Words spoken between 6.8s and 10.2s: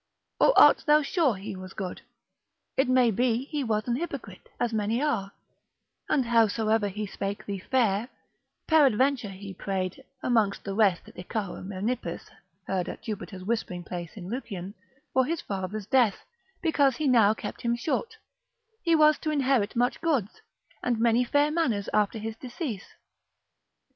he spake thee fair, peradventure he prayed,